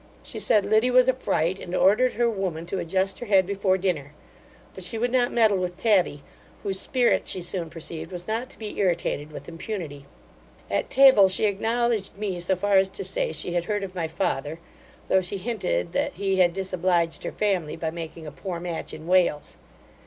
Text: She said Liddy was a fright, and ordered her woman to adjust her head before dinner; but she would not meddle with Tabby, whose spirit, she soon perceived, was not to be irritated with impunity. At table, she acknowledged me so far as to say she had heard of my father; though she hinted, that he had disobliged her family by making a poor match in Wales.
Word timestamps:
She 0.23 0.39
said 0.39 0.65
Liddy 0.65 0.89
was 0.89 1.07
a 1.07 1.13
fright, 1.13 1.59
and 1.59 1.75
ordered 1.75 2.13
her 2.13 2.27
woman 2.27 2.65
to 2.65 2.79
adjust 2.79 3.19
her 3.19 3.27
head 3.27 3.45
before 3.45 3.77
dinner; 3.77 4.13
but 4.73 4.83
she 4.83 4.97
would 4.97 5.11
not 5.11 5.31
meddle 5.31 5.59
with 5.59 5.77
Tabby, 5.77 6.23
whose 6.63 6.79
spirit, 6.79 7.27
she 7.27 7.39
soon 7.39 7.69
perceived, 7.69 8.11
was 8.11 8.27
not 8.27 8.49
to 8.49 8.57
be 8.57 8.79
irritated 8.79 9.31
with 9.31 9.47
impunity. 9.47 10.07
At 10.71 10.89
table, 10.89 11.29
she 11.29 11.45
acknowledged 11.45 12.17
me 12.17 12.39
so 12.39 12.55
far 12.55 12.77
as 12.79 12.89
to 12.89 13.03
say 13.03 13.31
she 13.31 13.53
had 13.53 13.65
heard 13.65 13.83
of 13.83 13.93
my 13.93 14.07
father; 14.07 14.59
though 15.07 15.21
she 15.21 15.37
hinted, 15.37 15.91
that 15.91 16.13
he 16.13 16.37
had 16.37 16.51
disobliged 16.53 17.23
her 17.23 17.31
family 17.31 17.75
by 17.75 17.91
making 17.91 18.25
a 18.25 18.31
poor 18.31 18.59
match 18.59 18.95
in 18.95 19.05
Wales. 19.05 19.55